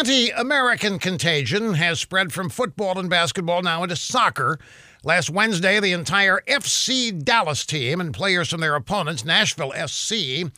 [0.00, 4.58] anti American contagion has spread from football and basketball now into soccer.
[5.04, 10.50] Last Wednesday, the entire FC Dallas team and players from their opponents, Nashville SC,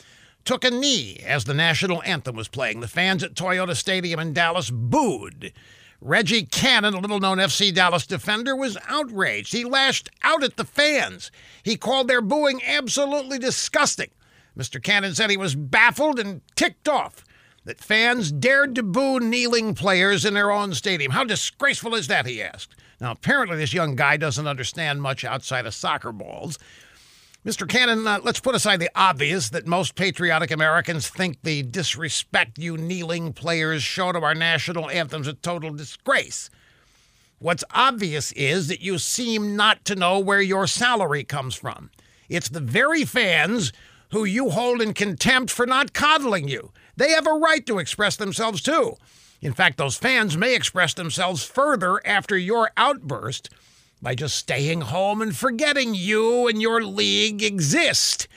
[0.44, 2.78] took a knee as the national anthem was playing.
[2.78, 5.52] The fans at Toyota Stadium in Dallas booed.
[6.00, 9.52] Reggie Cannon, a little known FC Dallas defender, was outraged.
[9.52, 11.32] He lashed out at the fans.
[11.64, 14.10] He called their booing absolutely disgusting.
[14.56, 14.80] Mr.
[14.80, 17.24] Cannon said he was baffled and ticked off
[17.64, 21.12] that fans dared to boo kneeling players in their own stadium.
[21.12, 22.26] How disgraceful is that?
[22.26, 22.74] He asked.
[23.00, 26.58] Now, apparently, this young guy doesn't understand much outside of soccer balls.
[27.44, 27.68] Mr.
[27.68, 32.76] Cannon, uh, let's put aside the obvious that most patriotic Americans think the disrespect you
[32.76, 36.50] kneeling players show to our national anthems a total disgrace.
[37.40, 41.90] What's obvious is that you seem not to know where your salary comes from.
[42.28, 43.72] It's the very fans
[44.12, 46.70] who you hold in contempt for not coddling you.
[46.96, 48.96] They have a right to express themselves too.
[49.40, 53.50] In fact, those fans may express themselves further after your outburst
[54.00, 58.28] by just staying home and forgetting you and your league exist.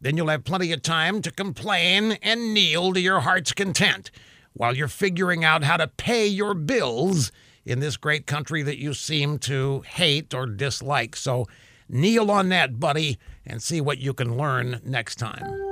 [0.00, 4.10] Then you'll have plenty of time to complain and kneel to your heart's content
[4.54, 7.30] while you're figuring out how to pay your bills
[7.64, 11.14] in this great country that you seem to hate or dislike.
[11.14, 11.46] So
[11.88, 15.67] kneel on that, buddy, and see what you can learn next time.